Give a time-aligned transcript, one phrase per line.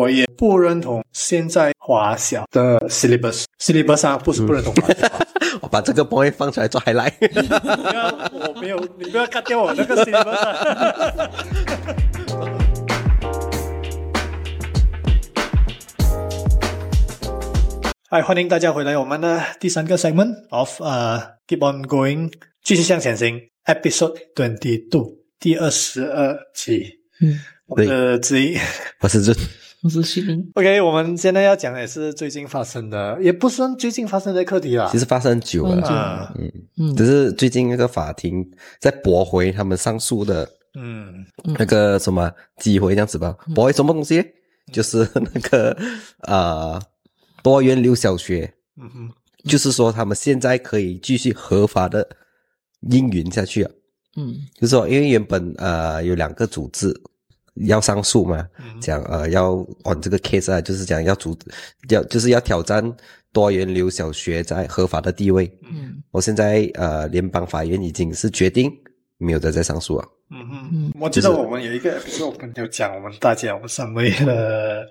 [0.00, 5.06] 我也不认同现在华小的 syllabus syllabus 上不是不认同华小。
[5.60, 7.12] 我把这个 point 放出来做 highlight。
[7.18, 10.56] 不要，我没有，你不要 cut 掉我那个 syllabus 啊。
[18.08, 22.32] 嗨，欢迎大家回来我们的第三个 segment of 呃、Keep on Going，
[22.64, 27.00] 继续向前行，Episode Twenty Two，第二十二集。
[27.20, 28.56] 嗯，我们的之一。
[29.00, 29.34] 我是这
[29.82, 30.50] 我是徐林。
[30.54, 34.86] OK，我们现在要讲的也是最近发生的，也不算最近发生的课题啦。
[34.92, 36.34] 其实发生很久了，很久啊，
[36.76, 38.46] 嗯只是最近那个法庭
[38.78, 40.46] 在驳回他们上诉的
[40.78, 41.24] 嗯
[41.58, 43.34] 那个什么机会这样子吧。
[43.54, 44.22] 驳回什么东西？
[44.70, 45.74] 就是那个
[46.24, 46.80] 呃
[47.42, 49.10] 多元流小学，嗯哼，
[49.48, 52.06] 就是说他们现在可以继续合法的
[52.90, 53.70] 运营下去啊。
[54.16, 56.94] 嗯就是说，因为原本呃有两个组织
[57.54, 59.54] 要上诉嘛，嗯讲呃要
[59.84, 61.36] on 这个 case 啊，就是讲要主
[61.88, 62.82] 要就是要挑战
[63.32, 65.50] 多元流小学在合法的地位。
[65.62, 68.70] 嗯我现在呃联邦法院已经是决定
[69.18, 70.04] 没有再再上诉了。
[70.32, 71.90] 嗯哼嗯，我记得我们有一个
[72.38, 74.86] 们有讲，我们大家我们三位的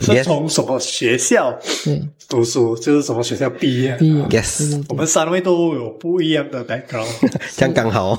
[0.00, 3.96] 是从什么学校对，读书，就是什么学校毕业。
[3.96, 7.06] 毕业 Yes 我们三位都有不一样的 background。
[7.56, 8.18] 这样刚好，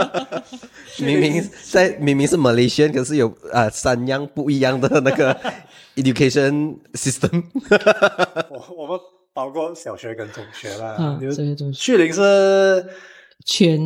[1.00, 5.34] 明明在明明是 Malaysian，可是有啊、呃三样不一样的那个
[5.96, 7.44] education system。
[8.50, 9.00] 我我们
[9.32, 10.94] 包括小学跟中学啦。
[10.98, 12.86] 啊，就是这些都是旭林是？
[13.46, 13.78] 全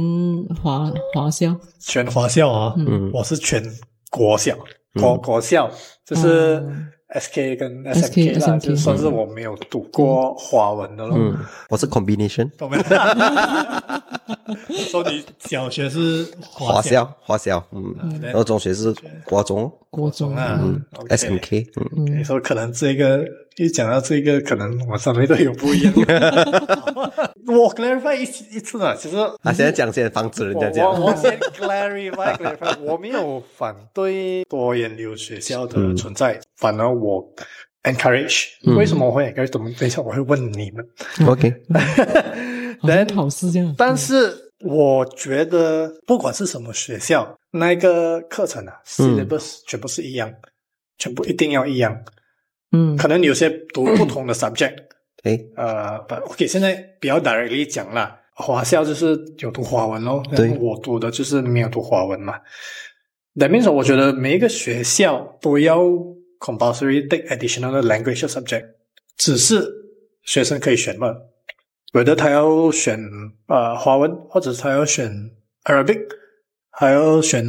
[0.63, 3.11] 华华校，全华校啊，嗯。
[3.13, 3.61] 我是全
[4.09, 4.57] 国校，
[4.95, 5.69] 国国校
[6.09, 6.87] 就是嗯
[7.21, 11.17] SK 跟 SK SMK 啦就算是我没有读过华文的咯。
[11.19, 11.37] 嗯，
[11.71, 12.83] 我是 combination 懂没有？
[14.91, 20.35] 说你小学是华校校华校，嗯，然后中学是国中，国中。
[20.37, 23.25] 啊嗯 OK，SMK，嗯，你说可能这个
[23.57, 25.93] 一讲到这个，可能我上面都有不一样。
[27.49, 30.87] 我 clarify 一次一次啊，其实啊，现在讲先防止人我家讲。
[30.87, 37.27] 我，我先 clarify clarify，我没有反对多元流学校的存在，反而我
[37.85, 38.49] encourage。
[38.77, 39.51] 为什么我会 encourage？
[39.51, 40.87] 怎么等一下我会问你们。
[41.27, 41.55] OK，
[42.81, 43.75] 好像考试这样。
[43.77, 50.33] 但是我觉得，不管是什么学校，那个课程啊，syllabus 全部是一样，
[50.99, 52.05] 全部一定要一样。
[52.73, 54.77] 嗯可能有些读不同的 subject，
[55.25, 62.35] 哎，呃，不，OK，现在比较 directly 讲啦，华校就是有读华文咯，对我读的就是没有读华文嘛。
[63.37, 65.79] That means 我觉得每一个学校都要
[66.41, 68.67] compulsory take additional 的 language subject，
[69.17, 69.65] 只是
[70.25, 71.15] 学生可以选嘛，
[71.95, 72.99] 有的他要选
[73.47, 75.11] 呃华文，或者他要选
[75.65, 76.01] Arabic，
[76.71, 77.45] 还要选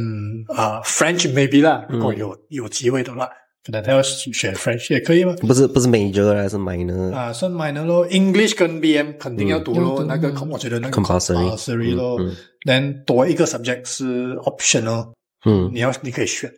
[0.56, 3.26] 啊、French maybe 啦，如果有、有机会的话，
[3.64, 5.34] 可能他要选 French 也可以吗？
[5.40, 15.12] 不是不是 major 还是 minor，啊，算 minor 咯，English 跟 BM 肯定要读咯，那个嗯我觉得那个 Compulsory compulsory 咯嗯嗯，then 多一个 subject 是 optional，
[15.44, 16.50] 嗯你要你可以选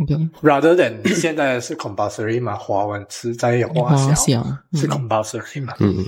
[0.00, 4.42] ，OK，，rather than 现在是 compulsory 嘛，华文是在华华小小
[4.74, 6.04] 是嗯 compulsory 嘛，嗯，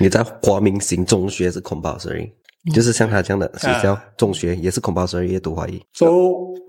[0.00, 2.32] 你在华明型中学是 compulsory，
[2.74, 6.12] 就是像他这样的学校啊中学也是 compulsory 也读华语，所以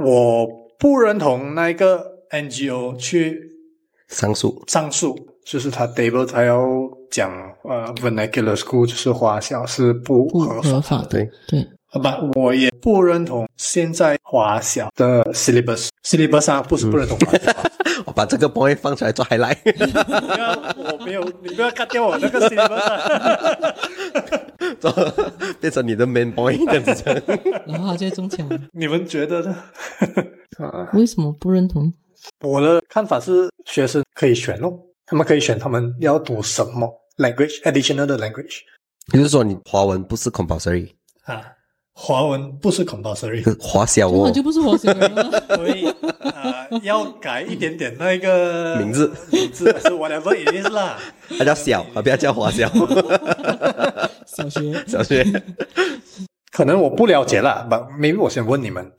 [0.03, 0.47] 我
[0.77, 3.39] 不认同那个 NGO 去
[4.09, 5.15] 上诉，上诉，
[5.45, 6.61] 就是他 table 他要
[7.09, 7.31] 讲
[7.63, 17.51] 呃 vernacular school 就是华校是不不合法合法的，对，对，好吧，我也不认同现在华小的 syllabus syllabus 上不是不认同华小，
[18.07, 19.57] 我把这个 point 放出来做 highlight。
[19.61, 23.75] 不要，我没有，你不要 cut 掉我那个 syllabus 啊。
[24.79, 24.89] 做
[25.59, 27.13] 变成你的 main point 这样子讲。
[27.67, 28.47] 然后他就会中奖。
[28.71, 29.55] 你们觉得呢？
[30.59, 31.91] 啊， 为什么不认同？
[32.39, 34.73] 我的看法是，学生可以选咯，
[35.05, 36.87] 他们可以选他们要读什么
[37.17, 38.59] language additional 的 language
[39.11, 40.89] 就是说你华文不是 compulsory，
[41.25, 41.41] 啊，
[41.93, 44.93] 华文不是 compulsory，是 华小哦根本就，不是华小。
[45.55, 45.85] 所以
[46.41, 50.97] 啊、要改一点点那个名字名字是 whatever it is 啦。
[51.37, 52.67] 他叫小，啊，不要叫华小。
[54.25, 55.25] 小学小学，
[56.51, 58.91] 可能我不了解啦，吧，maybe 我先问你们，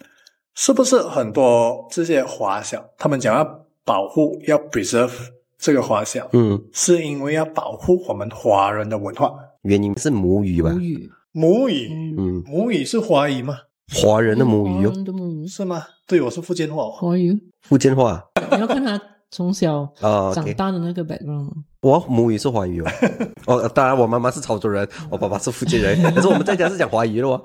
[0.55, 5.11] 是不是很多这些华小，他们讲要保护、要 preserve
[5.58, 9.32] 这个华小，嗯，是因为要保护我们华人的文化？
[9.62, 10.78] 原因是母语吧母？
[10.78, 13.56] 语，母语，嗯，母语是华语吗？
[13.94, 15.82] 华人的母语哟哦，的母语，是吗？
[16.06, 16.90] 对，我是福建话哦。
[16.94, 17.38] 华语。
[17.62, 19.00] 福建话你要看他
[19.31, 20.32] 从小啊。
[20.34, 21.50] 长大的那个 background。
[21.81, 22.90] 我母语是华语哦。
[23.46, 27.43] 哦，当然我妈妈是潮州人，我爸爸是福建人， 可是我们在家是讲华语的哦。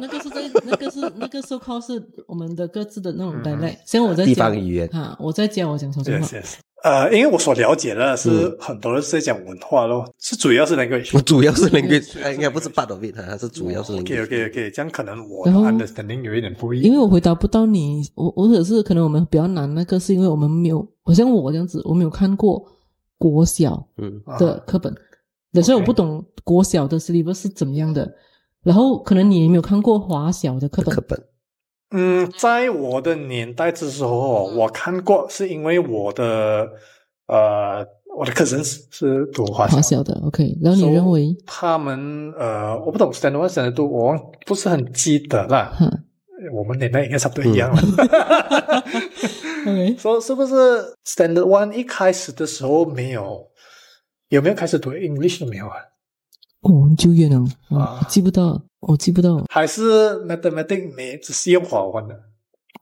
[0.00, 6.18] 那个是在那个是那个 so called 是我们的各自的那种 dialect，像我在地家方语言哈，我在家我讲潮州话。
[6.86, 11.20] 呃，因为我所了解的是很多人是在讲文化咯，是主要是 language 我。
[11.22, 14.24] 主要是 language，呃 应该不是 part of it，它是主要是 OK language。
[14.24, 16.86] OK OK，这样可能我的然后 understanding 有一点不一样。
[16.86, 22.64] 因为我回答不到你，我我只是可能我们比较难，那个是因为我们没有，好像我这样子，我没有看过
[23.18, 24.94] 国小嗯，的课本，
[25.52, 28.08] 对所以我不懂国小的 syllabus 是怎么样的。
[28.62, 31.20] 然后可能你也没有看过华小的课本课，本
[31.90, 36.68] 嗯，在我的年代之时候，我看过，是因为我的
[37.28, 37.86] 呃，
[38.16, 40.58] 我的 cousins 是读华小华，小的 OK。
[40.62, 45.72] 然后你认为，他们呃，我不懂 standard one standard two，我不是很记得啦。
[45.76, 45.90] 哈
[46.52, 47.82] 我们年代应该差不多一样了。
[49.66, 50.54] OK，说是不是
[51.04, 53.48] standard one 一开始的时候没有？
[54.28, 55.76] 有没有开始读 English 都没有啊？
[56.68, 62.14] 哦，很久远了，哦啊我记不到，我记不到还是 mathematics 没只是用华文的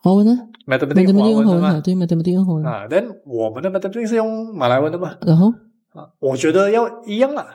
[0.03, 0.37] 华文呢
[0.67, 1.81] ？mathematics 华用华文哈，？
[1.81, 2.65] 对，mathematics 用华文。
[2.67, 5.17] 啊，then 我们的 mathematics 是用马来文的嘛？
[5.23, 5.49] 然后
[5.93, 7.47] 啊，我觉得要一样啊。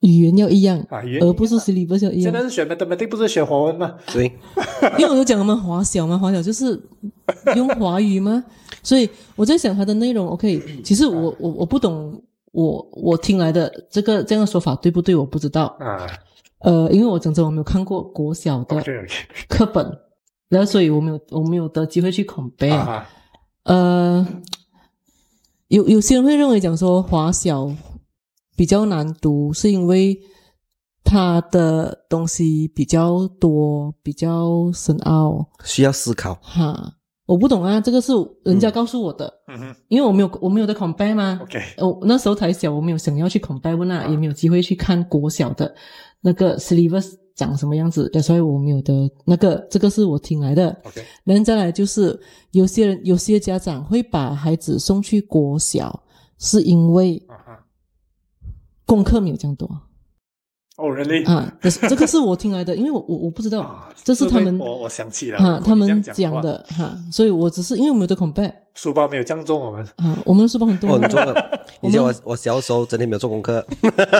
[0.00, 2.22] 语言要一样，啊，语言而不是 syllabus 要一样。
[2.22, 3.96] 现在是学 mathematics，不是学华文吗？
[4.12, 4.26] 对，
[4.96, 6.80] 因为我就讲我们华小嘛，华小就是
[7.56, 8.44] 用华语嘛，
[8.84, 10.28] 所以我在想它的内容。
[10.28, 12.22] OK，其实我我我不懂，
[12.52, 15.14] 我我听来的这个这样的说法对不对？
[15.14, 15.76] 我不知道。
[15.80, 16.06] 啊
[16.60, 18.82] 呃，因为我讲真，我没有看过国小的
[19.48, 20.00] 课本，
[20.48, 22.74] 然后所以我没有我没有得机会去 compare。
[22.74, 23.08] 啊
[23.62, 24.26] 呃，
[25.68, 27.70] 有有些人会认为讲说华小
[28.56, 30.18] 比较难读，是因为
[31.04, 35.46] 它的东西比较多，比较深奥。
[35.64, 36.34] 需要思考。
[36.42, 36.94] 哈，
[37.28, 38.10] 我不懂啊，这个是
[38.42, 39.76] 人家告诉我的，嗯哼。
[39.88, 41.38] 因为我没有我没有的 compare 嘛。
[41.42, 45.74] ，OK，我那时候才小，我没有想要去 compare 问啊，也没有机会去看国小的
[46.22, 48.94] 那个 syllabus 长什么样子，所以我没有的
[49.26, 50.70] 那个，这个是我听来的。
[50.84, 52.18] OK 然后再来就是
[52.52, 56.02] 有些人有些家长会把孩子送去国小，
[56.38, 57.22] 是因为
[58.86, 59.68] 功课没有这样多
[60.78, 61.28] 哦，really？
[61.28, 69.84] 啊，这是这个是我听来的，因为我我我不知道啊，这是他们我我想起了，啊他们讲的哈，所以我只是因为我们有的 compare 书包没有降重，我们。
[69.96, 71.34] 啊，我们的书包很多哦，你做了。
[71.82, 73.66] 以前我我我小时候整天没有做功课，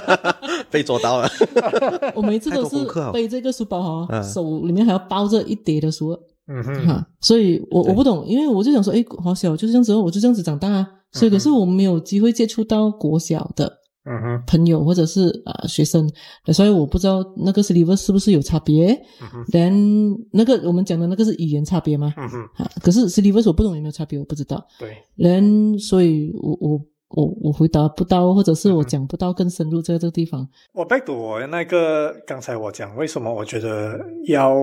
[0.69, 1.31] 被捉到了。
[2.17, 2.77] 我每次都是
[3.13, 4.25] 背这个书包哈、嗯。
[4.25, 6.19] 手里面还要包着一叠的书。
[6.51, 13.71] 嗯哼，哈、所以我我不懂，因为我就想说，诶，好小就是这样子哦，我就这样子长大啊，所以可是我没有机会接触到国小的
[14.05, 16.11] 嗯哼，朋友或者是啊、呃学生，
[16.53, 18.93] 所以我不知道那个 syllabus 是不是有差别。
[19.21, 22.15] 嗯哼，then 那个我们讲的那个是语言差别吗？
[22.17, 24.67] 嗯哼，啊，可是我不懂有没有差别，我不知道。
[24.79, 30.49] 对，then 所以我我我我回答不到，或者是我讲不到更深入在这个地方。
[30.73, 34.55] 我 back to 我那个刚才我讲为什么我觉得要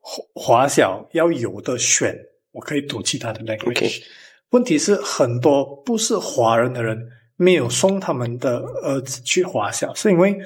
[0.00, 2.16] 华华小要有的选，
[2.50, 4.02] 我可以读其他的 language。
[4.50, 6.98] 问题是很多不是华人的人
[7.42, 10.38] 没有送他们的儿子去华小，是因为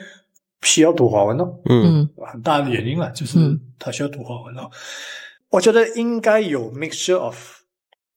[0.62, 2.00] 需要读华文哦，嗯。
[2.00, 2.10] 嗯。
[2.32, 3.60] 很大的原因了，就是嗯。
[3.78, 4.70] 他需要读华文哦。
[5.50, 7.36] 我觉得应该有 mixture of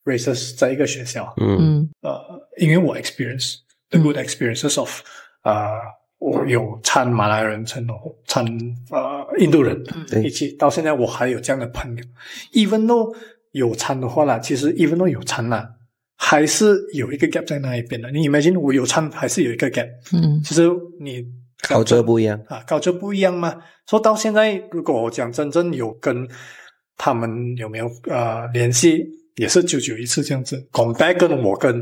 [0.06, 1.58] races 在一个学校，嗯。
[1.60, 1.90] 嗯。
[2.02, 3.58] 呃，因为我 experience
[3.90, 5.02] the good experiences of
[5.42, 5.72] 啊、
[6.18, 7.86] 我有参马来人、参
[8.26, 8.46] 参
[8.92, 12.04] 呃印度人对一起，到现在我还有这样的朋友。
[12.54, 13.16] even though
[13.52, 15.76] 有参的话啦，其实 even though 有参啦，
[16.22, 18.12] 还是有一个 gap 在那一边的。
[18.12, 19.88] 你 imagine 我有唱，还是有一个 gap。
[20.12, 21.26] 嗯其实你
[21.62, 22.38] 考这不一样。
[22.50, 23.56] 啊，高就不一样嘛。
[23.88, 26.28] 说到现在，如果我讲真正有跟
[26.98, 30.68] 他们有没有呃联系，也是久久一次这样子。
[30.74, 31.82] compare 跟我跟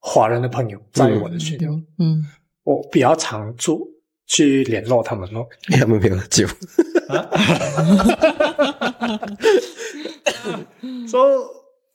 [0.00, 1.66] 华人的朋友在我的学校，
[2.00, 2.24] 嗯
[2.64, 3.78] 我比较常做
[4.26, 5.48] 去联络他们咯。
[5.78, 6.44] 他们没有酒。
[11.08, 11.34] 所以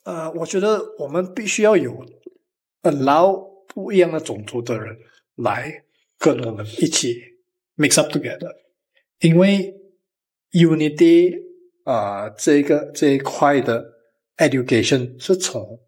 [0.03, 2.05] 呃，我觉得我们必须要有
[2.84, 4.98] allow 不一样的种族的人
[5.36, 5.84] 来
[6.17, 7.15] 跟我们一起
[7.77, 8.51] mix up together，
[9.20, 9.74] 因为
[10.51, 11.34] unity
[11.84, 13.86] 啊、呃、这个这一块的
[14.38, 15.79] education 是从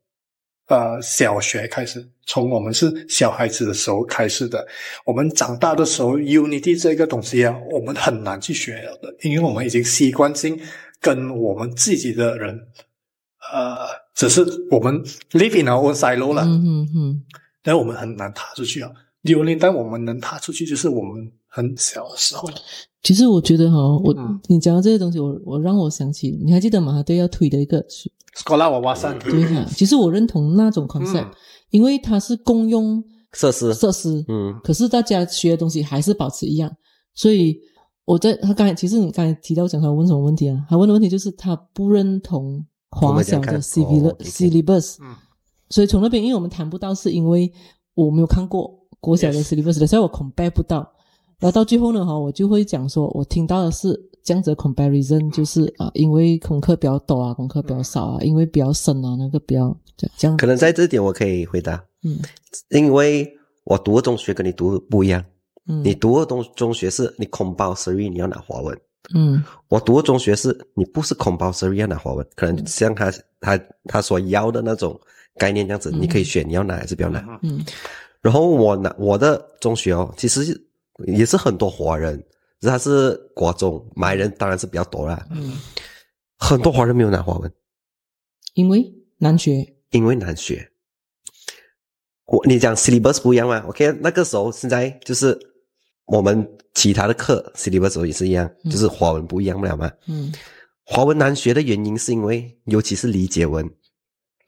[0.68, 4.66] 呃小学开始，从我们是小孩子的时候开始的。
[5.06, 10.60] 我们长大的时候，unity 这个东西啊，我们很难去学的，因为我们已经习惯性
[11.02, 12.68] 跟我们自己的人，
[13.52, 17.24] 呃，只是我们 live in our own silo 了，嗯嗯嗯。
[17.64, 18.92] 但我们很难踏出去啊。
[19.24, 22.50] 有年代我们能踏出去，就是我们很小的时候。
[23.02, 24.40] 其实我觉得哈，我、嗯。
[24.48, 29.66] 你讲到这些东西，我我让我想起，你还记得马哈队要推的一个是 Sekolah wawasan，对哈？
[29.76, 31.32] 其实我认同那种 concept，、嗯
[31.70, 34.60] 因为它是共用设施，设施，嗯。
[34.64, 36.70] 可是大家学的东西还是保持一样，
[37.16, 37.58] 所以
[38.06, 40.66] 我在他刚才其实你刚才提到讲他问什么问题啊？
[40.70, 42.64] 他问的问题就是他不认同
[42.94, 45.16] 华小的我们 syllabus、哦，OK syllabus，嗯。
[45.70, 47.52] 所以从那边因为我们谈不到，是因为
[47.96, 50.78] 我没有看过国小的 Yes syllabus 的，所以我 compare 不到。
[51.40, 60.38] 然后到最后呢，哈，我就会讲说，我听到的是这样子的 comparison，就是啊，因为功课比较多啊，功课比较少啊，因为比较深啊，那个比较这样这样。
[60.38, 62.20] 可能在这点我可以回答，嗯。
[62.70, 63.30] 因为
[63.66, 65.26] 我读的中学跟你读的不一样，
[65.68, 65.84] 嗯。
[65.84, 68.80] 你读的中中学是你 compulsory 你要拿华文，
[69.14, 69.44] 嗯。
[69.68, 75.00] 我读的中学是你不是 compulsory 要拿华文，可能像他他他所要的那种
[75.38, 77.20] 概念这样子，嗯你可以选你要拿还是不要拿。
[77.42, 77.66] 嗯嗯
[78.22, 80.66] 然后我拿我的中学哦，其实
[81.08, 82.18] 也是很多华人，
[82.60, 85.58] 只是他是国中，马来人当然是比较多啦，嗯，
[86.38, 87.52] 很多华人没有拿华文，
[88.54, 88.94] 因为？
[89.18, 90.70] 难学，因为难学。
[92.26, 95.38] 我你讲 syllabus 不一样吗？OK，那个时候现在就是
[96.06, 98.72] 我们其他的课 syllabus 也是一样，嗯。
[98.72, 99.92] 就是华文不一样不了嘛。
[100.08, 100.32] 嗯。
[100.84, 103.70] 华文难学的原因是因为，尤其是理解文，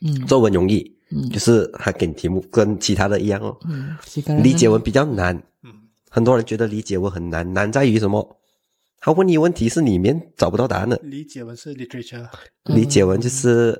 [0.05, 0.25] 嗯。
[0.25, 1.29] 作文容易，嗯。
[1.29, 3.95] 就是他给你题目跟其他的一样哦，嗯，
[4.43, 5.71] 理解文比较难，嗯。
[6.09, 8.37] 很多人觉得理解文很难，难在于什么？
[8.99, 12.27] 他问你问题是里面找不到答案的，理解文是 literature。
[12.63, 13.79] 嗯理解文就是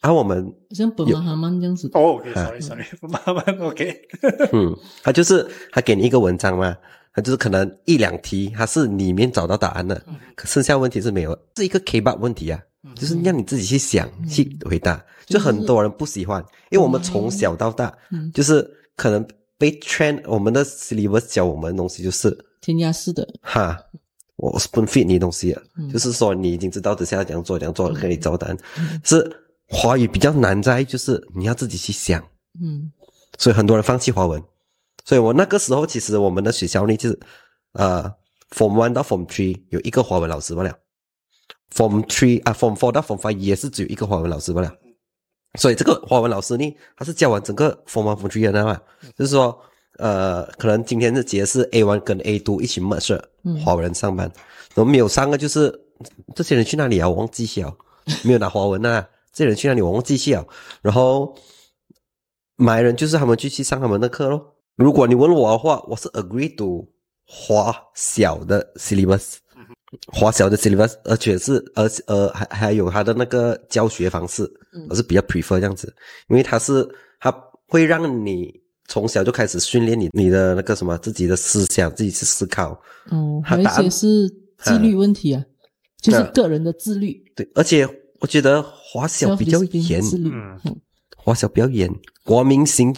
[0.00, 4.08] 啊，我们像本马哈曼这样子，哦，OK，sorry sorry，慢慢 OK。
[4.52, 6.74] 嗯，他就是他给你一个文章嘛，
[7.14, 10.02] 他就是可能一两题，它是里面找到答案的，
[10.34, 12.58] 可剩下问题是没有，是一个 K 八问题啊，
[12.96, 18.32] 就是让你自己去想、去回答，就很多人不喜欢，因为我们从小到大，嗯。
[18.32, 19.26] 就是可能
[19.58, 23.78] 被 train 我们的 syllabus 教我们的东西就是填鸭式的，哈。
[24.36, 25.88] 我 spoon feed 你东西了，嗯。
[25.90, 28.56] 就是说你已经知道等下怎样做，怎样做，给你找答案。
[29.04, 29.30] 是
[29.68, 32.24] 华语比较难在就是你要自己去想，
[32.58, 32.90] 嗯。
[33.38, 34.42] 所以很多人放弃华文。
[35.04, 37.20] 所以我那个时候其实我们的学校呢，就是
[37.72, 38.04] 呃
[38.50, 40.72] ，Form One 到 Form Three 有一个华文老师罢了
[41.74, 44.72] ，Form Three 啊 Form Four 到 Form Five 也是只有一个华文老师罢了。
[45.58, 48.80] 所以这个华文老师呢，他是教完整个 Form One Form Three 的嘛，
[49.16, 49.58] 就是说
[49.98, 53.20] 呃，可能今天的节是 A One 跟 A Two 一起 merge
[53.64, 54.30] 华文人上班，
[54.74, 55.72] 然后没有三个就是
[56.34, 57.08] 这些人去哪里啊？
[57.08, 57.76] 我忘记了，
[58.22, 59.82] 没有拿华文啊， 这些人去哪里？
[59.82, 60.46] 我忘记了，
[60.80, 61.36] 然后。
[62.56, 64.51] 马来人就是他们去去上他们的课咯。
[64.76, 66.88] 如果你问我的话，我是 agree to
[67.26, 69.36] 华小的 syllabus，
[70.06, 74.50] 华小的 syllabus，而且是而呃还还有他的那个教学方式，
[74.88, 75.94] 我是比较 prefer 这样子，
[76.28, 76.88] 因为它是
[77.20, 77.32] 它
[77.68, 78.52] 会让你
[78.88, 82.70] 从小就开始训练你你的那个什么自己的思想，自己去思考。
[83.10, 85.44] 哦，还有一他答案些是自律问题啊，
[86.00, 86.32] 就是嗯。
[86.32, 87.86] 个人的自律，对，而且
[88.20, 90.02] 我觉得华小比较严，
[91.16, 91.90] 华小比较严，
[92.24, 92.94] 国民型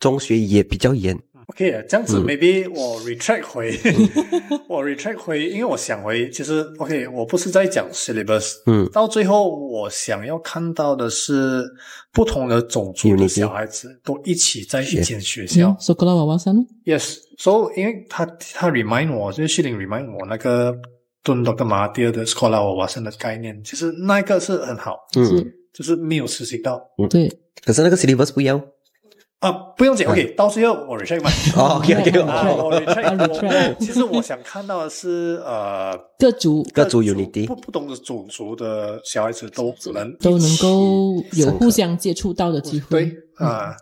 [0.00, 1.16] 中学也比较严。
[1.46, 3.76] OK，这样子嗯 maybe 我 retract 回，
[4.68, 11.64] 我 retract 回，因为我想回，其实 OK，我不是在讲 syllabus，嗯到最后我想要看到的是
[12.12, 15.76] 不同的种族的小孩子都一起在一间学嗯校。
[15.80, 16.54] ，so 克拉娃娃山
[16.84, 20.72] ，Yes，so 因为他他 remind 我，就是旭林 remind 我那个
[21.24, 26.80] 敦德跟马蒂尔的 scholar 我瓦森的概念，其实那个是很好，嗯，是，就是没有实行到
[27.10, 27.28] 对，
[27.64, 28.62] 可是那个 syllabus 不一样。
[29.40, 31.30] 啊，不用紧，OK，到最后我 retract 嘛。
[31.56, 33.76] 哦，OK，OK， 啊，我 retract，啊，retract。
[33.78, 36.62] 其实我想看到的是，呃，各族。
[36.74, 43.74] 各族 unity 不不同的种族的小孩子都能都能够有互相接触到的机会，对啊、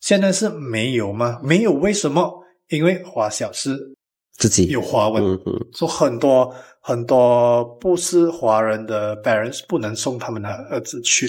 [0.00, 1.38] 现在是没有吗？
[1.44, 2.28] 没有，为什么？
[2.70, 3.78] 因为华小是
[4.36, 4.66] 自己。
[4.66, 5.66] 有华文，嗯嗯。
[5.74, 11.28] 说很多很多不是华人的 parents 不能送他们的儿子去。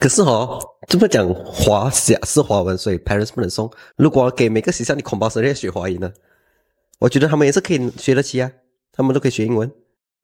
[0.00, 3.70] 可是哦，这么讲华小是华文，所以 parents 不能送。
[3.96, 6.10] 如果给每个学校你 compulsory 要学华语呢？
[6.98, 8.50] 我觉得他们也是可以学得起啊，
[8.92, 9.70] 他们都可以学英文，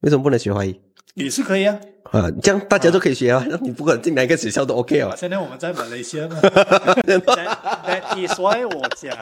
[0.01, 0.81] 为什么不能学华语
[1.15, 1.79] 也是可以啊。
[2.05, 2.31] 啊？
[2.43, 5.15] 这样大家都可以学啊，那你不管进哪一个学校都 OK 啊。
[5.15, 9.15] 现在我们在马来西亚嘛， that, is why 我讲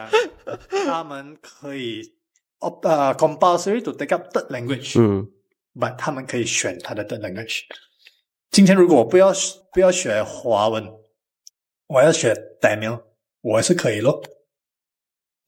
[0.86, 2.12] 他们可以
[2.60, 5.28] 呃、uh, compulsory to take up third language，嗯
[5.74, 7.62] but 他们可以选他的 third language。
[8.54, 9.32] 今天如果我不要
[9.72, 10.84] 不要学华文，
[11.88, 13.00] 我要学 Tamil，
[13.40, 14.22] 我是可以咯。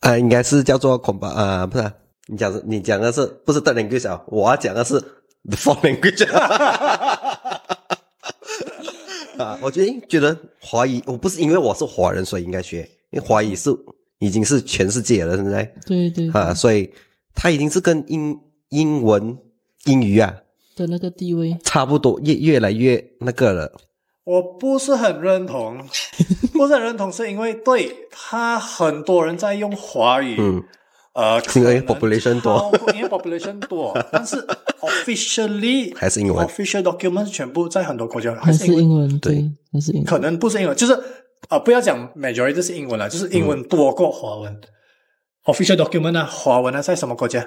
[0.01, 1.93] 啊，应该是叫做恐怕啊，不是、
[2.27, 4.25] 你讲的你讲的是不是 third language 啊？
[4.27, 6.29] 我要讲的是 the fourth language
[9.39, 13.71] 啊，我觉得觉得华语，我不是因为我是华人所以应该学，因为华语是
[14.19, 16.93] 已经是全世界了，现在对对啊，所以
[17.37, 18.37] 它已经是跟英
[18.71, 19.39] 英文
[19.85, 20.43] 英语啊
[20.77, 23.73] 的那个地位，差不多，越越来越那个了。
[24.25, 25.79] 我不是很认同，
[26.53, 30.63] 不是很认同，是因为对他很多人在用华语，嗯
[31.15, 34.37] 呃，因为可能 population 多因为 population 多， 但是
[34.81, 40.05] officially 还是英文 official documents 全部在很多国家还是英文，英文，对对，还是英文。
[40.05, 40.93] 可能不是英文，就是
[41.49, 44.61] 啊、不要讲 majority 是英文了，就是英文多过华文。
[45.45, 47.47] official document 啊，华文啊，在什么国家？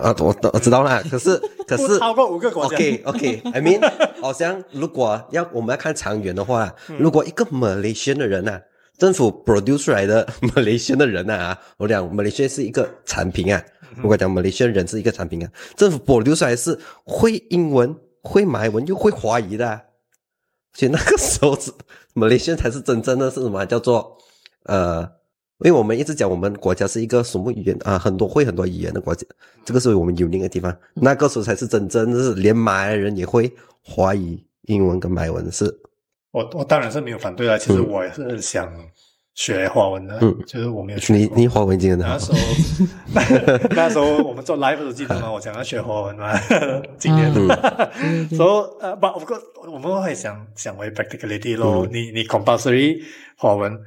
[0.00, 1.02] 啊啊，我我知道啦。
[1.10, 1.36] 可是
[1.66, 2.76] 可是超过五个国家。
[2.76, 3.80] OK OK，I mean，
[4.20, 8.60] 好像如果要我们要看长远的话，嗯如果一个 Malaysian 的人啊，
[8.98, 19.80] 政府 produce 出来的 Malaysian 的人啊，我讲 Malaysian 是一个产品啊，嗯如果讲 Malaysian 人是一个产品啊，政府 produce 出来是会英文、会马来文又会华语的、啊，
[20.74, 21.72] 所以那个时候是
[22.14, 24.16] Malaysian 才是真正的是什么叫做
[24.64, 25.16] 呃。
[25.64, 29.26] 因为我们一直讲我们国家是一个什么语言啊，很多会很多语言的国家，
[29.64, 30.76] 这个是我们有另的地方。
[30.94, 33.50] 那个时候才是真正是连马来人也会
[33.82, 35.64] 华语、英文跟马来文是
[36.32, 38.70] 我我当然是没有反对啊，其实我也是想
[39.34, 41.16] 学华文的，嗯就是我没有学过。
[41.16, 45.32] 你你华文已经很好那时，候，那时候我们做 live 的时候记得吗？
[45.32, 46.38] 我想要学华文嘛，
[46.98, 47.32] 今年。
[47.32, 47.56] 对对
[48.28, 49.38] 对， 所以呃，不，不过
[49.72, 51.86] 我们会想想为 practicality 咯。
[51.86, 53.00] 嗯你你 compulsory
[53.36, 53.78] 华文，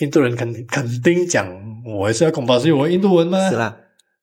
[0.00, 1.46] 印度人肯肯定讲，
[1.84, 3.50] 我也是要 compulsory 我印度文吗。
[3.50, 3.76] 是啦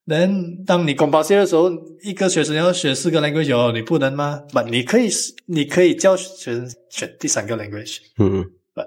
[0.05, 1.71] ，Then 当你 compulsory 的时候，
[2.03, 4.41] 一个学生要学四个 language 哦，你不能吗？
[4.51, 5.09] 不，你可以
[5.45, 8.43] 你可以教学生选第三个 language，嗯，
[8.73, 8.81] 不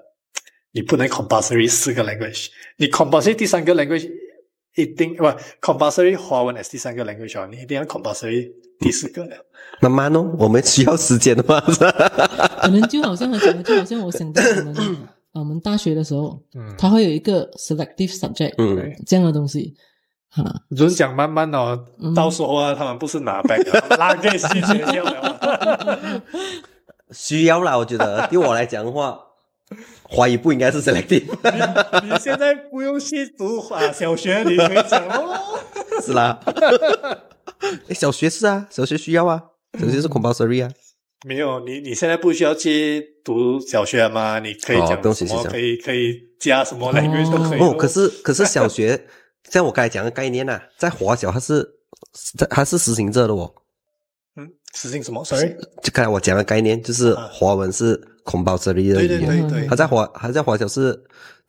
[0.72, 4.08] 你不能 compulsory 四个 language，你 compulsory 第三个 language
[4.76, 5.24] 一定不
[5.60, 9.36] compulsory 华文 as 第三个 language 哦，你一定要 compulsory 第四个的。
[9.80, 11.90] 慢慢哦，我们需要时间的嘛，是吧？
[12.62, 19.74] 可能就好像他讲的，就好像我想到我们啊我们大学的时候，嗯，它会有一个 selective subject 嗯，这样的东西，
[20.28, 20.44] 哈，
[20.76, 26.22] 就是讲慢慢哦，嗯 到时候啊，他们不是拿 back 的拉给去学校了。
[27.12, 29.18] 需要啦，我觉得对我来讲的话，
[30.02, 31.24] 华语不应该是 selective，
[32.02, 35.36] 你现在不用去读啊小学，你可以讲哦。
[36.02, 36.40] 是啦。
[37.88, 39.42] 诶小学是啊，小学需要啊，
[39.78, 40.70] 小学是 compulsory 啊。
[41.26, 44.38] 没有，你你现在不需要去读小学吗？
[44.38, 45.02] 你可以哦讲什么？
[45.02, 48.98] 不用写学校可以可以加什么 language 都可以哦，可是可是小学，
[49.50, 51.62] 像我刚才讲的概念呐、啊，在华小它是
[52.38, 53.52] 在它是实行着的哦。
[54.36, 60.98] 嗯，实行什么？Sorry，就刚才我讲的概念，就是华文是 compulsory 的对对语言，对对它，在华它在华小是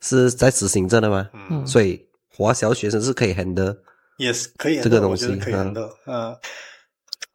[0.00, 3.74] 是在实行着的吗，嗯所以华小学生是可以 handle
[4.18, 5.90] 也是可以这个东西可以嗯 handle。
[6.06, 6.36] 嗯，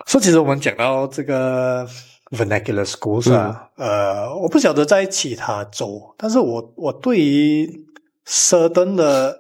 [0.06, 1.88] 所以其实我们讲到这个
[2.32, 3.88] vernacular schools 啊，嗯。
[3.88, 7.86] 呃，我不晓得在其他州，但是我我对于
[8.26, 9.40] certain 的，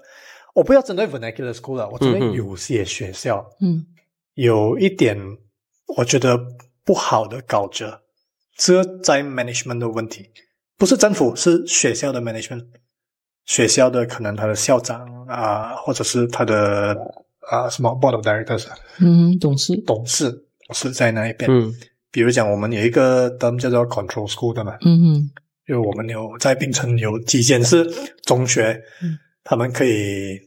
[0.53, 2.33] 我不要针对 vernacular school 了，我针对嗯嗯。
[2.33, 3.45] 有些学校。
[3.61, 3.85] 嗯。
[4.35, 5.17] 有一点
[5.97, 6.39] 我觉得
[6.85, 8.01] 不好的搞着，
[8.55, 10.29] 这在 management 的问题，
[10.77, 12.67] 不是政府，是学校的 management，
[13.45, 16.95] 学校的可能他的校长啊，或者是他的
[17.49, 18.77] 啊什么 board of directors 啊。
[18.99, 20.31] 嗯，董事，董事
[20.67, 21.49] 董事在那一边。
[21.51, 21.73] 嗯
[22.11, 25.31] 比如讲，我们有一个 term 叫做 control school 的嘛，嗯嗯
[25.67, 27.85] 因为我们有在槟城有几间是
[28.23, 29.17] 中学，嗯。
[29.49, 30.37] 他们可以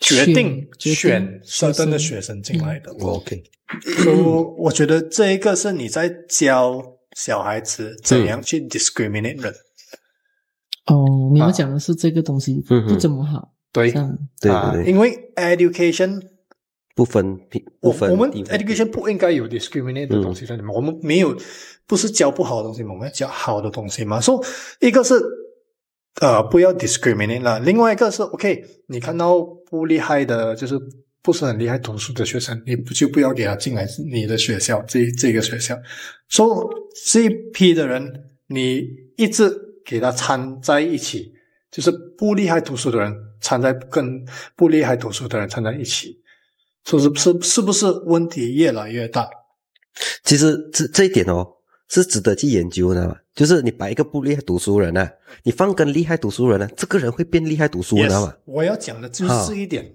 [0.00, 2.92] 决定选决定的生学生进来的。
[3.00, 3.42] ，OK，
[4.04, 4.20] 所以
[4.58, 6.78] 我觉得这一个是你在教
[7.16, 9.50] 小孩子怎样去 discriminate 人。
[10.84, 13.90] 哦，你要讲的是这个东西不怎么好，对。
[13.90, 14.18] 这样。
[14.42, 16.20] 对啊对对，因为 education
[16.98, 17.38] 不分
[17.78, 20.74] 不分我我们 education 不应该有 discriminate 的东西在里面。
[20.74, 21.32] 我们没有
[21.86, 24.20] 不是教不好的东西嘛，我们要教好的东西嘛。
[24.20, 24.44] 所、
[24.80, 25.14] 以一个是
[26.20, 30.76] 呃不要 discriminate 了，另外一个是 OK，你看到不厉害的，就是
[31.22, 35.78] 不是很厉害读书的学生，你不就不要给他进来你的学校这这个学校。
[36.28, 38.12] 所、以这一批的人，
[38.48, 38.82] 你
[39.16, 39.48] 一直
[39.84, 41.32] 给他掺在一起，
[41.70, 44.24] 就是不厉害读书的人掺在跟
[44.56, 46.18] 不厉害读书的人掺在一起。
[46.84, 49.28] 说是是是不是问题越来越大？
[50.24, 51.46] 其实这这一点哦，
[51.88, 53.16] 是值得去研究的。
[53.34, 55.08] 就是你把一个不厉害读书人啊，
[55.44, 58.52] 你放跟厉害读书人呢、这个人会变厉害读书，你知道吗 Yes，？
[58.52, 59.92] 我要讲的就是这一点。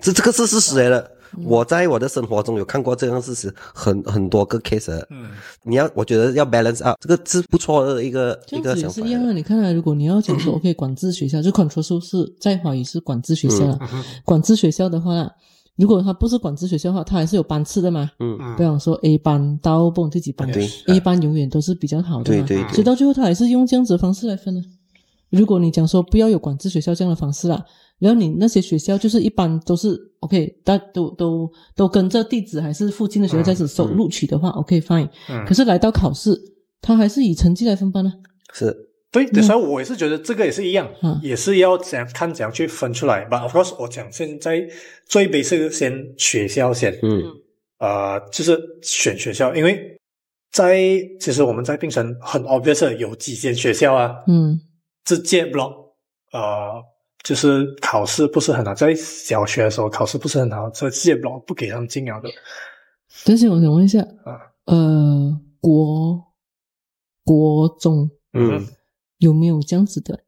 [0.00, 1.12] 这这个是事实来的。
[1.44, 5.04] 我在我的生活中有看过这样事实，很很多个 case。
[5.10, 5.30] 嗯，
[5.64, 9.10] 你要，我觉得要 balance out，这个是不错的一个一个想法样子是一。
[9.10, 9.32] 样的。
[9.32, 13.78] 你看啊，如果你要讲说 OK 管制学校，就 control 是在华语是管制学校啊。
[14.24, 15.28] 管制学校的话，
[15.76, 18.10] 如果他不是管制学校的话，他还是有班次的嘛。
[18.20, 22.46] 嗯，嗯比方说 A 班到不懂第几班对，A 班永远都是比较好的嘛。
[22.46, 24.62] 对对所以到最后，他还是用这样子的方式来分的。
[25.30, 27.64] 如果你讲说不要有管制学校这样的方式啦，
[27.98, 35.08] 然后你那些学校就是一般都是 OK，大都都都跟着地址还是附近的学校在此收录取的话、o k fine。
[35.28, 36.40] 嗯可是来到考试，
[36.80, 38.12] 他还是以成绩来分班呢。
[38.52, 38.72] 是
[39.22, 41.20] 对，所以我也是觉得这个也是一样，嗯。
[41.22, 43.24] 也是要怎样看怎样去分出来。
[43.26, 44.66] But of course，我讲现在
[45.06, 47.22] 最 basic 先学校先，嗯。
[47.78, 49.96] 呃，就是选学校，因为
[50.50, 50.78] 在
[51.20, 54.60] 其实我们在槟城很 obvious 的有几间学校啊，嗯。
[55.04, 55.74] 直接 block，
[56.32, 56.82] 呃，
[57.22, 62.28] 就是考试不是很好，在小学的时候考试不是很好，这直接 block 不给他们进了的。
[63.24, 64.40] 但是我想问一下，啊。
[64.66, 66.24] 呃，国
[67.22, 68.10] 国中。
[68.32, 68.66] 嗯，
[69.24, 70.20] 有没有这样子的？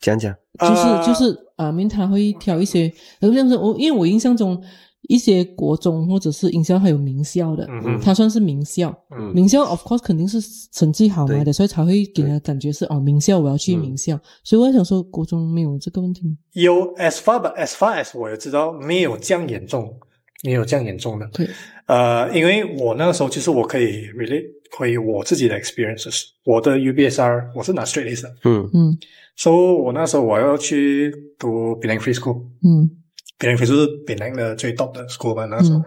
[0.00, 4.62] 讲讲，就是、呃就是啊，明他会挑一些，好，像是我因为我印象中
[5.08, 8.94] 一些国中或者是营校还有名校的，嗯哼它算是名校。
[9.16, 10.38] 嗯名校 of course 肯定是
[10.72, 14.20] 成绩好嘛的，所以才会给人感觉是哦，名校我要去嗯名校。
[14.44, 16.36] 所以我在想说，国中没有这个问题吗？
[16.52, 19.98] 有 as far but as far as 我也知道没有这样严重，
[20.44, 21.26] 没有这样严重的。
[21.32, 21.48] 对，
[21.86, 24.46] 呃，因为我那个时候其实我可以 relate
[24.76, 28.98] 回我自己的 experiences，我的 UBSR 我是拿 straight A's 的，嗯嗯
[29.36, 32.90] 所以我那时候我要去读 Penang Free School，嗯
[33.38, 35.84] Penang Free 就是 Penang 的最 top 的 school 嘛，那时候，嗯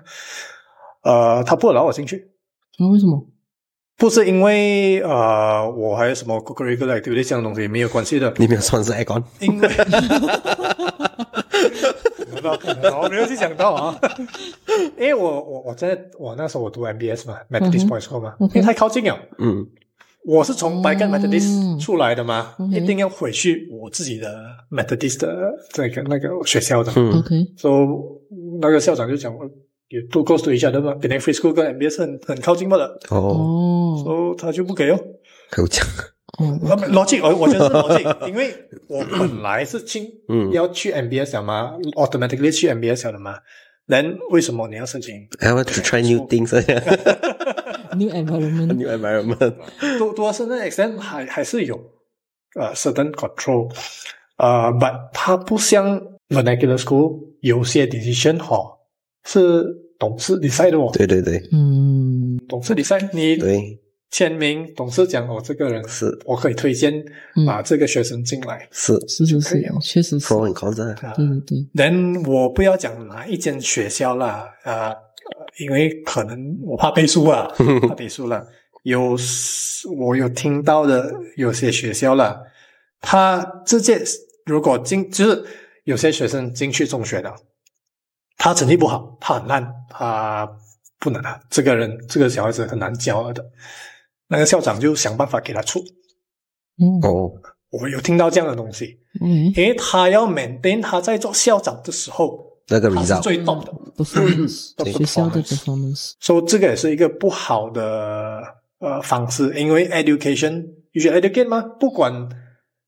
[1.37, 2.29] 呃，他不让我进去，
[2.77, 3.27] 那、为什么？
[3.97, 9.67] 不是因为呃我还有什么 curricular activity 这样的东西没有关系的，你没有算是 icon，因为
[12.43, 13.99] 我没有去想到啊。
[14.97, 17.89] 因为我我我在我那时候我读 MBS 嘛，Methodist 嗯哼。
[17.89, 19.17] Boys School 嘛，因为太靠近了。
[19.37, 19.67] 嗯。
[20.25, 24.35] 我是从白干哦 Methodist 出来的嘛一定要回去我自己的
[24.69, 26.91] Methodist 的这个那个学校的。
[26.95, 27.17] 嗯。
[27.19, 27.87] OK，所以
[28.61, 29.33] 那个校长就讲，
[29.87, 34.01] 也都 close to each other 嘛 b e n a Free School 跟 MBS 很很靠近嘛的，哦，哦。
[34.03, 34.99] 所以他就不给哦。
[35.51, 35.85] 给我讲，
[36.39, 38.53] 逻辑，我我觉得是逻辑，因为
[38.87, 43.37] 我本来是进嗯要去 MBS 了嘛，automatically 去 MBS 了的嘛。
[43.85, 49.53] 人为什么你要申请？I want to try new things，new environment，，new environment，
[49.97, 51.75] 多多是那 extent 还还是有
[52.55, 53.71] 呃 certain control，
[54.37, 55.99] 呃，but 它不像
[56.29, 58.59] vernacular school 有些 decision 哈
[59.25, 59.63] 是
[59.97, 63.79] 董事 decide 的哦，对对对嗯董事 decide 你对，
[64.11, 66.17] 签名，董事讲我这个人是。
[66.25, 66.93] 我可以推荐
[67.35, 67.45] 嗯。
[67.45, 68.67] 把这个学生进来。
[68.71, 68.99] 是。
[69.07, 74.95] 是就是确实是，pro and cons 啊啊对对对，then 我不要讲哪一间学校啦，啊、呃，
[75.59, 77.47] 因为可能我怕背书啊，
[77.87, 78.47] 怕背书了。
[78.83, 79.15] 有
[79.97, 82.41] 我有听到的有些学校了，
[83.01, 84.01] 他直接
[84.45, 85.45] 如果进就是
[85.83, 87.31] 有些学生进去中学的，
[88.37, 90.49] 他成绩不好，他很烂，他
[90.97, 93.45] 不能啊，这个人这个小孩子很难教的。
[94.29, 95.79] 那个校长就想办法给他出，
[96.79, 97.01] 嗯。
[97.01, 97.31] 哦，
[97.71, 103.73] 我有听到这样的东西，，OK，因为他要 maintain 他在做校长的时候，那个他是 result 最 top 的。
[103.95, 108.41] performance 学校的 performance performance，所以这个也是一个不好的
[108.79, 111.61] 呃方式，因为 education you should educate 吗？
[111.79, 112.29] 不管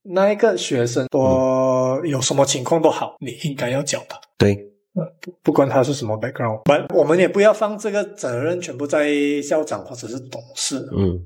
[0.02, 4.18] 那一个学生多有什么情况都好，你应该要教他。
[4.38, 4.54] 对，
[4.94, 11.24] 呃不不管他是什么 background，but 我们也不要放这个责任全部在校长或者是董事，嗯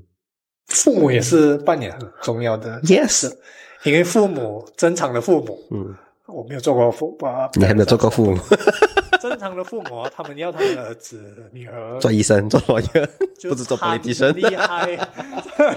[0.67, 3.37] 父母也是扮演很重要的角色 Yes
[3.83, 8.37] 因为父母正常的父母，嗯，我没有做过父啊，你还没有做过父母，
[9.21, 9.99] 正常的父母。
[9.99, 11.97] 啊， 他们要他们的儿子女儿。
[11.99, 13.07] 做医生做 lawyer，
[13.39, 15.07] 就不是做参 politician，厉害，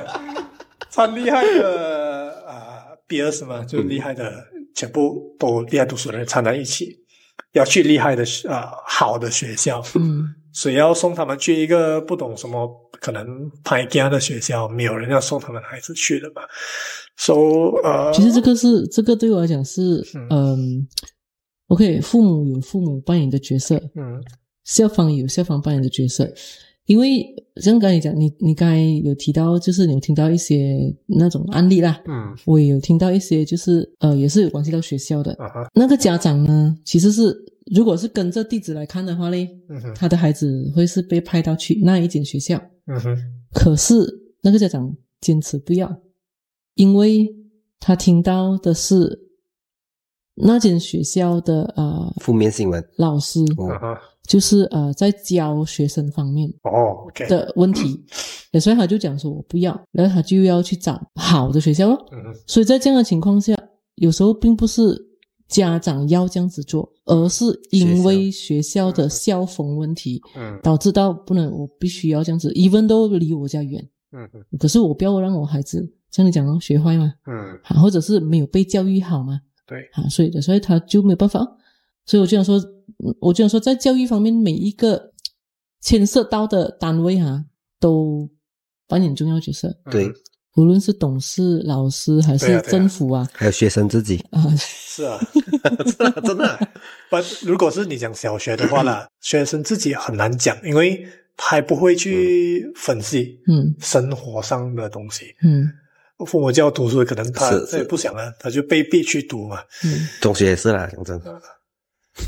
[0.90, 4.32] 参厉害的啊、peers 嘛，就厉害的，
[4.74, 6.98] 全部都厉害读书的人掺在一起，
[7.52, 10.34] 要去厉害的啊、好的学校，嗯。
[10.52, 12.68] 所以要送他们去一个不懂什么
[13.00, 16.42] 可能拍家的学校，没有人要送他们孩子去的嘛。
[17.16, 17.34] So
[17.82, 20.28] 呃，其实这个是这个对我来讲是嗯。
[20.30, 20.88] 嗯
[21.66, 24.22] ，OK，父母有父母扮演的角色，嗯。
[24.64, 26.30] 校方有校方扮演的角色，
[26.86, 27.24] 因为
[27.56, 32.36] 像刚才你讲，你你刚才有提到，就是你有听到一些那种案例啦，嗯。
[32.46, 35.32] 我也有听到一些，就是呃，也是有关系到学校的。
[35.34, 35.68] 啊哈。
[35.74, 37.36] 那个家长呢，其实是
[37.74, 39.94] 如果是跟着地址来看的话嘞，嗯哼。
[39.94, 43.16] 他的孩子会是被派到去那一间学校，嗯哼。
[43.52, 43.94] 可是
[44.42, 46.00] 那个家长坚持不要，
[46.74, 47.32] 因为
[47.78, 49.28] 他听到的是
[50.34, 53.40] 那间学校的呃负面新闻，老师，
[54.26, 58.00] 就是呃在教学生方面哦，OK，的问题，
[58.60, 62.06] 所以他就讲说我不要，然后他就要去找好的学校咯。
[62.12, 62.34] 嗯哼。
[62.46, 63.56] 所以在这样的情况下，
[63.96, 64.96] 有时候并不是
[65.48, 69.44] 家长要这样子做，而是因为学校的校。
[69.44, 74.58] 风问题，嗯导致到不能我必须要这样子，even 都离我家远，嗯哼。
[74.58, 81.44] 可是我不要让我孩子像你讲的学坏嘛，嗯，啊，或者是没有被教育好嘛，对，啊，所以的，所以他就没有办法。
[82.06, 82.58] 所以我就想说，
[83.04, 85.12] 嗯我就想说，在教育方面，每一个
[85.80, 87.44] 牵涉到的单位哈、
[87.78, 88.28] 都
[88.86, 89.74] 扮演重要角色。
[89.90, 90.12] 对，
[90.56, 92.70] 无论是董事、老师还是对啊啊。
[92.70, 93.28] 政府啊。
[93.32, 95.18] 还有学生自己，啊，是啊，
[95.98, 96.68] 真的真的，
[97.08, 103.74] 不，如果是你讲小学的话啦，学生自己很难讲，因为他还不会去分析嗯。
[103.78, 105.26] 生活上的东西。
[105.42, 105.70] 嗯。
[106.26, 109.58] 父母叫读书，可能他他也不想啊，他就被逼去读嘛。
[109.84, 110.06] 嗯。
[110.20, 111.18] 中学也是啦，讲真，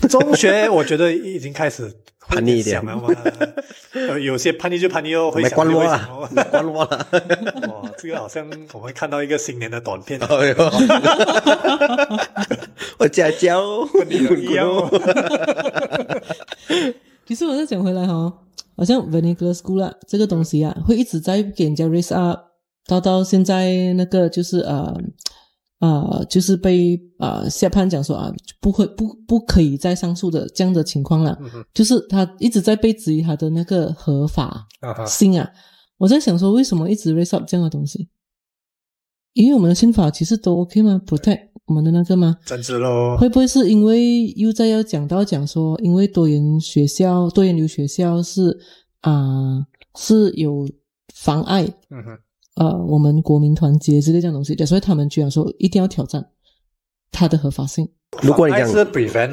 [0.08, 3.08] 中学我觉得已经开始叛逆一点了嘛，
[3.94, 7.06] 呃，有些叛逆就叛逆哦，会关我啦想哦，没关落了。
[7.68, 10.54] 哇，这个好像我们看到一个新年的短片，哎呦，
[12.98, 14.88] 我家教跟你不一样哦。
[17.26, 18.32] 其实我再讲回来哈、哦，
[18.76, 22.38] 好像 vernacular school 啦，这个东西啊，会一直在给人家 raise up，
[22.86, 24.96] 到到现在那个就是呃
[25.82, 34.64] 呃，就是被呃下判讲说啊，不会不不可以再上诉的这样的情况了，嗯就是他一直在被质疑他的那个合法
[35.04, 35.50] 性啊。
[35.98, 38.08] 我在想说，为什么一直 raise up 这样的东西？
[39.32, 42.38] 因为我们的宪法其实都 OK 吗？protect 我们的那个吗？
[42.44, 48.56] 政治喽，会不会是因为又在要讲到讲说，因为多元学校、多元流学校是
[49.00, 49.66] 啊、
[49.96, 50.68] 是有
[51.12, 52.18] 妨碍嗯哼，
[52.54, 56.24] 呃我们国民团结之类这样东西的，所以他们居然说一定要挑战
[57.10, 57.88] 它的合法性。
[58.20, 59.32] 如果你讲是 prevent，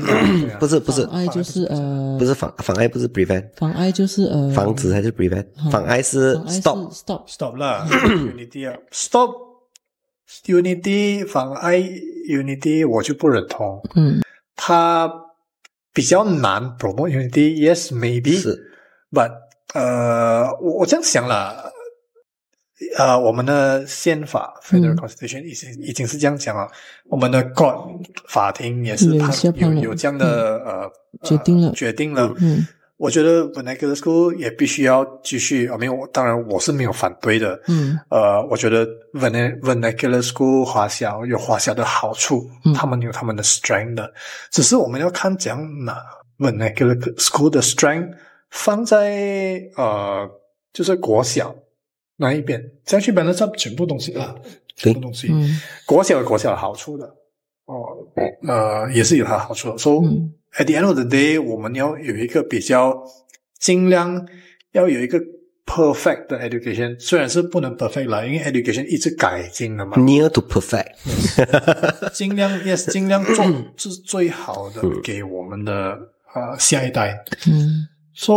[0.58, 5.46] 不是不是妨碍就是呃不是妨妨碍不是 prevent，妨碍就是呃防止还是 prevent？
[5.70, 6.90] 妨碍是 stop。
[6.94, 9.32] stop stop 啦，unity 啊，stop
[10.46, 11.78] unity 妨碍
[12.30, 14.22] unity，我就不认同，嗯
[14.56, 15.12] 它
[15.94, 18.58] 比较难 promote unity，yes maybe，是
[19.12, 19.30] but
[19.74, 21.74] 呃，我我这样想了。
[22.98, 24.98] 呃，我们的宪法 （Federal 嗯。
[24.98, 26.68] Constitution） 已经已经是这样讲了，
[27.08, 30.92] 我们的 court 法庭也是判有有这样的、呃
[31.24, 31.68] 决定了。
[31.68, 32.34] 呃决定了。
[32.40, 32.66] 嗯。
[32.98, 37.58] 我觉得 vernacular school 也必须要继续啊，没有，当然我是没有反对的。
[37.68, 37.98] 嗯。
[38.10, 42.74] 呃，我觉得 verna- vernacular school 华小有华小的好处，嗯。
[42.74, 44.12] 他们有他们的 strength 的，
[44.52, 45.98] 只是我们要看怎样拿
[46.38, 48.10] vernacular school 的 strength
[48.50, 50.30] 放在呃，
[50.74, 51.56] 就是国小
[52.22, 54.36] 那一边，再去 balance up 全部东西啊，
[54.76, 55.30] 全部东西。
[55.32, 57.06] 嗯国小有国小的好处的，
[57.66, 57.86] 哦，
[58.46, 59.78] 呃，也是有它的好处的。
[59.78, 63.04] So、嗯 at the end of the day，我们要有一个比较
[63.58, 64.28] 尽量
[64.74, 65.18] 要有一个
[65.66, 70.90] perfect 的 education，虽然是不能 perfect 了，因为 education 一直改进的嘛，near to perfect。
[72.12, 73.46] 尽量 yes 尽量做
[73.78, 75.98] 是最好的给我们的
[76.34, 77.24] 呃下一代。
[77.48, 78.34] 嗯 So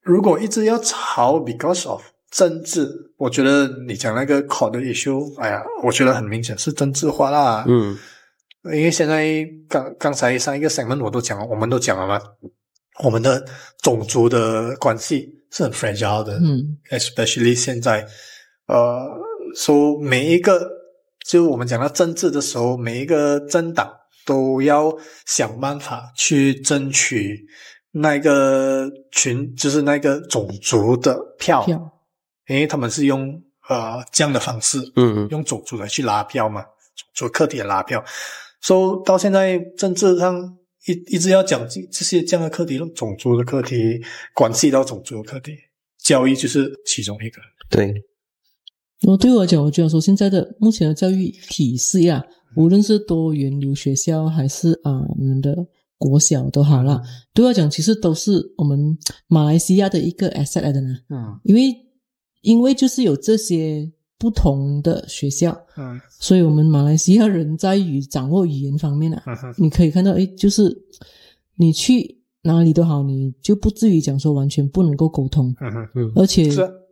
[0.00, 7.64] 如果一直要吵 because of 政治，我觉得你讲那个 court 的 issue，哎呀，我觉得很明显是政治化啦。
[7.68, 7.96] 嗯
[8.64, 12.20] 因为现在刚刚才上一个 segment 我都讲了，我们都讲了嘛，
[13.02, 13.44] 我们的
[13.82, 18.06] 种族的关系是很 fragile 的，嗯，especially 现在，
[18.66, 19.04] 呃，
[19.56, 20.70] 说、每一个
[21.26, 23.92] 就我们讲到政治的时候，每一个政党
[24.24, 27.44] 都要想办法去争取
[27.90, 31.91] 那个群，就是那个种族的票，票
[32.48, 36.62] 因为他们是用呃这样的方式，嗯用种族来去拉票嘛，
[36.96, 38.04] 种族课题来拉票。
[38.60, 44.00] 所、以到现在政治上一一直要讲这这些这样的课题，种族的课题，
[44.34, 45.56] 关系到种族的课题，
[45.98, 47.40] 教育就是其中一个。
[47.70, 47.92] 对，
[49.06, 52.22] 我对我来讲，我觉得说现在的目前的教育体系啊，
[52.56, 55.56] 无论是多元流学校还是啊、我们的
[55.98, 57.00] 国小都好啦，
[57.32, 60.88] 对我来讲其实都是我们马来西亚的一个 asset 来的呢。
[61.08, 61.74] 嗯因为
[62.42, 65.98] 因为就是有这些不同的学校，嗯。
[66.10, 69.22] 所以我们马来西亚人在语掌握语言方面啊，
[69.56, 70.76] 你可以看到，哎，就是
[71.56, 76.48] 你去哪里都好，你就不至于讲说完全不能够沟通，嗯而且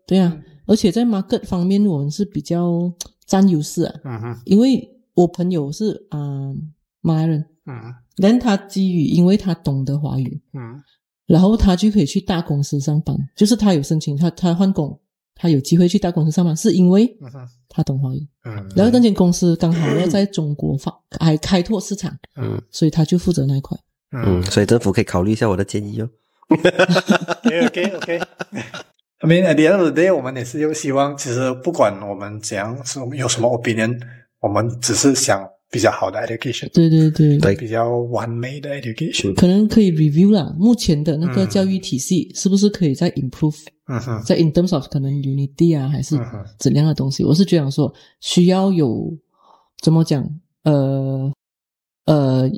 [0.07, 0.37] 对啊，
[0.67, 2.93] 而且在 market 方面，我们是比较
[3.27, 4.41] 占优势啊，嗯哼。
[4.45, 6.57] 因为我朋友是啊、呃
[7.01, 7.95] 马来人，嗯。
[8.17, 10.83] 但他基于因为他懂得华语，嗯。
[11.27, 14.99] 然后他就可以去大公司上班，就是他有申请，他他换工，
[15.41, 17.17] 他有机会去大公司上班，是因为
[17.67, 18.29] 他懂华语。
[18.45, 23.75] 嗯，然后那间公司刚好要在中国发还开拓市场，嗯所以他就负责那一块。
[24.13, 26.11] 嗯，所以政府可以考虑一下我的建议哦。
[26.51, 28.21] OK OK OK。
[29.23, 31.17] I mean, at the end of the day，我们也是有希望。
[31.17, 33.99] 其实不管我们怎样，是我们有什么 opinion，
[34.41, 39.33] 我们只是想比较好的 education，对对对，对比较完美的 education。
[39.35, 43.57] 可能可以 review 啦，目前的那个教育体系是不是可以再 improve，
[43.87, 46.19] 嗯哼，在 in terms of 可能 unity 啊，还是
[46.59, 47.25] 怎样的东西？
[47.25, 49.17] 我是觉得说需要有
[49.81, 50.29] 怎么讲，
[50.65, 51.33] 呃
[52.07, 52.51] 呃，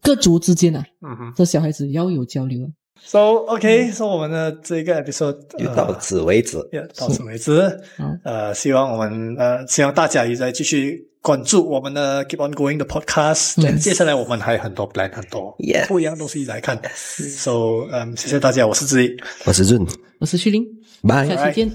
[0.00, 1.32] 各族之间啊嗯哼。
[1.36, 2.68] 的小孩子要有交流啊。
[3.04, 6.58] So OK，so 我们的这个 episode 就到此为止。
[6.72, 7.60] 也到此为止。
[7.96, 13.64] 好呃，希望我们呃，希望大家也在继续关注我们的 Keep On Going 的 podcast。
[13.64, 15.56] 嗯接下来我们还有很多 plan，很多
[15.86, 16.76] 不一样的东西来看。
[16.96, 19.16] So，嗯，谢谢大家，我是志毅。
[19.44, 19.86] 我是润，
[20.18, 20.66] 我是徐林，
[21.06, 21.72] 拜下期见，